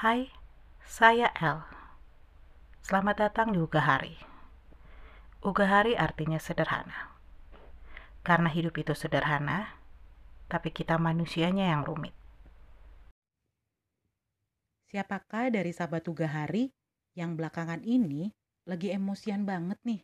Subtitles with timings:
[0.00, 0.32] Hai,
[0.80, 1.60] saya El.
[2.80, 4.16] Selamat datang di Ugahari.
[5.44, 7.20] Ugahari artinya sederhana.
[8.24, 9.76] Karena hidup itu sederhana,
[10.48, 12.16] tapi kita manusianya yang rumit.
[14.88, 16.72] Siapakah dari sahabat Ugahari
[17.12, 18.32] yang belakangan ini
[18.64, 20.00] lagi emosian banget nih?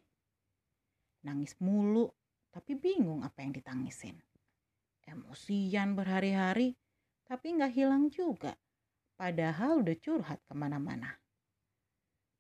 [1.24, 2.12] Nangis mulu,
[2.52, 4.20] tapi bingung apa yang ditangisin.
[5.08, 6.76] Emosian berhari-hari,
[7.24, 8.60] tapi nggak hilang juga
[9.16, 11.16] padahal udah curhat ke mana-mana.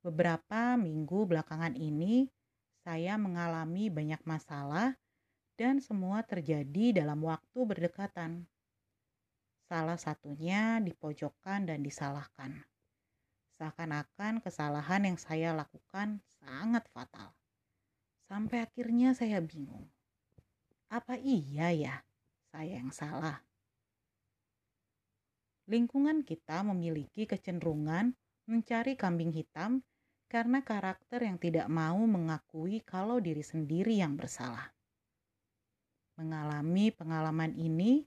[0.04, 2.30] Beberapa minggu belakangan ini,
[2.86, 4.94] saya mengalami banyak masalah
[5.58, 8.46] dan semua terjadi dalam waktu berdekatan.
[9.66, 12.62] Salah satunya dipojokkan dan disalahkan.
[13.58, 17.34] Seakan-akan kesalahan yang saya lakukan sangat fatal.
[18.30, 19.90] Sampai akhirnya saya bingung.
[20.86, 21.96] Apa iya ya
[22.54, 23.42] saya yang salah?
[25.66, 28.14] Lingkungan kita memiliki kecenderungan
[28.46, 29.82] mencari kambing hitam
[30.26, 34.70] karena karakter yang tidak mau mengakui kalau diri sendiri yang bersalah.
[36.18, 38.06] Mengalami pengalaman ini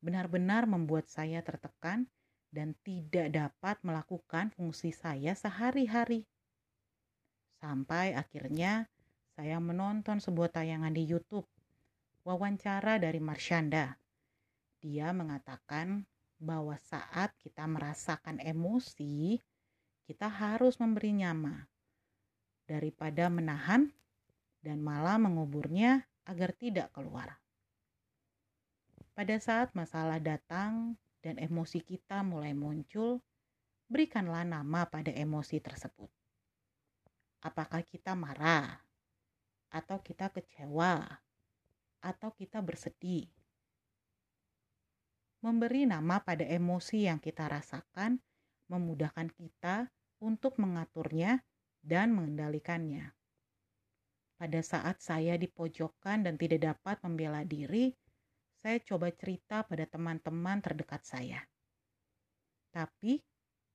[0.00, 2.08] benar-benar membuat saya tertekan
[2.50, 6.26] dan tidak dapat melakukan fungsi saya sehari-hari.
[7.60, 8.88] Sampai akhirnya
[9.36, 11.46] saya menonton sebuah tayangan di YouTube,
[12.24, 13.94] wawancara dari Marshanda.
[14.80, 16.08] Dia mengatakan
[16.40, 19.36] bahwa saat kita merasakan emosi,
[20.08, 21.68] kita harus memberi nyama
[22.64, 23.92] daripada menahan
[24.64, 27.36] dan malah menguburnya agar tidak keluar.
[29.12, 33.20] Pada saat masalah datang dan emosi kita mulai muncul,
[33.84, 36.08] berikanlah nama pada emosi tersebut.
[37.44, 38.80] Apakah kita marah,
[39.70, 41.06] atau kita kecewa,
[42.02, 43.30] atau kita bersedih,
[45.40, 48.20] Memberi nama pada emosi yang kita rasakan
[48.68, 49.88] memudahkan kita
[50.20, 51.40] untuk mengaturnya
[51.80, 53.08] dan mengendalikannya.
[54.36, 57.92] Pada saat saya dipojokkan dan tidak dapat membela diri,
[58.60, 61.40] saya coba cerita pada teman-teman terdekat saya.
[62.72, 63.20] Tapi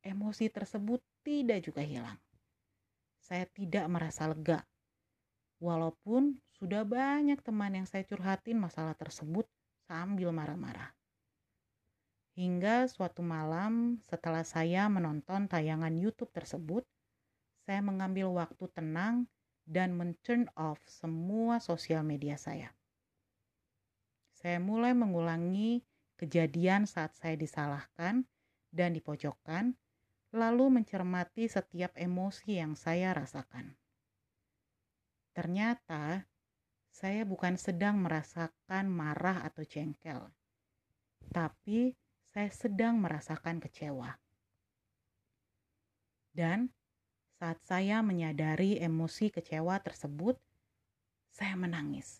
[0.05, 2.17] emosi tersebut tidak juga hilang.
[3.21, 4.61] Saya tidak merasa lega.
[5.57, 9.49] Walaupun sudah banyak teman yang saya curhatin masalah tersebut
[9.89, 10.94] sambil marah-marah.
[12.35, 16.83] Hingga suatu malam setelah saya menonton tayangan YouTube tersebut,
[17.63, 19.31] saya mengambil waktu tenang
[19.63, 22.75] dan men-turn off semua sosial media saya.
[24.35, 25.79] Saya mulai mengulangi
[26.19, 28.27] kejadian saat saya disalahkan
[28.67, 29.71] dan dipojokkan,
[30.35, 33.79] lalu mencermati setiap emosi yang saya rasakan.
[35.31, 36.27] Ternyata
[36.91, 40.19] saya bukan sedang merasakan marah atau jengkel,
[41.31, 41.95] tapi
[42.35, 44.11] saya sedang merasakan kecewa.
[46.35, 46.67] Dan
[47.39, 50.35] saat saya menyadari emosi kecewa tersebut,
[51.31, 52.19] saya menangis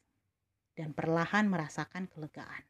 [0.79, 2.63] dan perlahan merasakan kelegaan.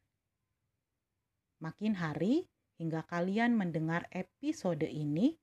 [1.62, 2.50] Makin hari
[2.82, 5.38] hingga kalian mendengar episode ini,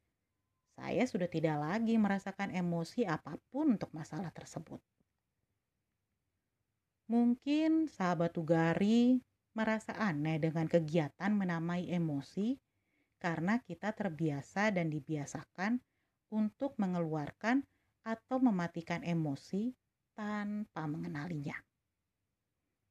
[0.75, 4.83] saya sudah tidak lagi merasakan emosi apa pun untuk masalah tersebut.
[7.07, 12.57] Mungkin sahabat Tugari merasa aneh dengan kegiatan menamai emosi
[13.21, 15.79] karena kita terbiasa dan dibiasakan
[16.33, 17.63] untuk mengeluarkan
[18.03, 19.71] atau mematikan emosi
[20.17, 21.55] tanpa mengenalinya.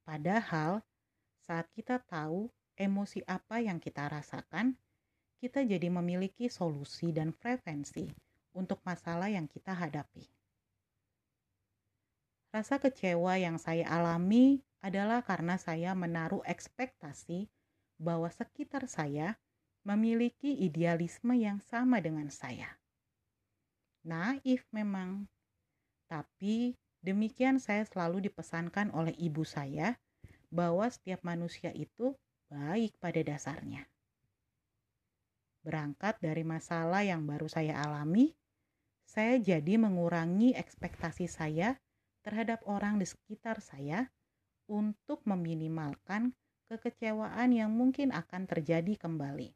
[0.07, 0.79] Padahal,
[1.41, 2.47] saat kita tahu
[2.79, 4.77] emosi apa yang kita rasakan,
[5.41, 8.07] kita jadi memiliki solusi dan prevensi
[8.53, 10.23] untuk masalah yang kita hadapi.
[12.51, 17.45] Rasa kecewa yang saya alami adalah karena saya menaruh ekspektasi
[18.01, 19.37] bahwa sekitar saya
[19.85, 22.81] memiliki idealisme yang sama dengan saya.
[24.01, 25.29] Naif memang,
[26.09, 26.73] tapi
[27.05, 29.97] demikian saya selalu dipesankan oleh ibu saya
[30.49, 32.17] bahwa setiap manusia itu
[32.49, 33.85] baik pada dasarnya.
[35.61, 38.33] Berangkat dari masalah yang baru saya alami,
[39.05, 41.77] saya jadi mengurangi ekspektasi saya
[42.25, 44.09] terhadap orang di sekitar saya
[44.71, 46.31] untuk meminimalkan
[46.71, 49.51] kekecewaan yang mungkin akan terjadi kembali.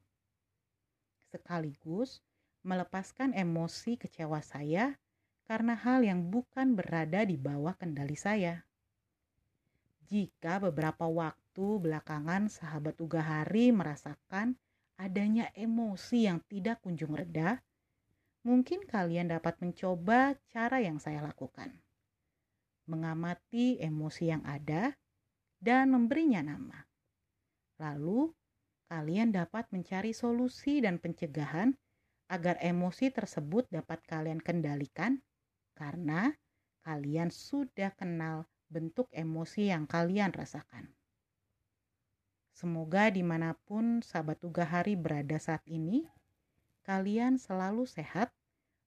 [1.31, 2.19] Sekaligus
[2.67, 4.99] melepaskan emosi kecewa saya
[5.47, 8.67] karena hal yang bukan berada di bawah kendali saya.
[10.11, 14.59] Jika beberapa waktu belakangan sahabat Ugahari merasakan
[14.99, 17.63] adanya emosi yang tidak kunjung reda,
[18.43, 21.73] mungkin kalian dapat mencoba cara yang saya lakukan.
[22.85, 24.93] Mengamati emosi yang ada
[25.65, 26.85] dan memberinya nama.
[27.81, 28.29] Lalu,
[28.85, 31.73] kalian dapat mencari solusi dan pencegahan
[32.29, 35.25] agar emosi tersebut dapat kalian kendalikan
[35.73, 36.37] karena
[36.85, 40.93] kalian sudah kenal bentuk emosi yang kalian rasakan.
[42.53, 46.05] Semoga di mana pun sahabat Uga Hari berada saat ini,
[46.85, 48.31] kalian selalu sehat,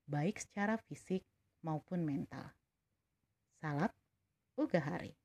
[0.08, 1.26] baik secara fisik
[1.60, 2.54] maupun mental.
[3.60, 3.90] Salam
[4.56, 5.18] Uga Hari.